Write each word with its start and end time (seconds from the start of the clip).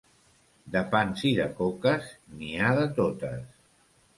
De 0.75 0.81
pans 0.95 1.21
i 1.31 1.35
de 1.41 1.45
coques, 1.61 2.09
n'hi 2.39 2.51
ha 2.63 2.73
de 2.81 2.89
totes. 3.03 3.47